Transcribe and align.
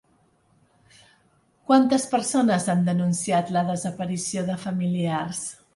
Quantes 1.69 2.07
persones 2.15 2.67
han 2.75 2.83
denunciat 2.91 3.55
la 3.59 3.67
desaparició 3.73 4.49
de 4.51 4.63
familiars? 4.67 5.49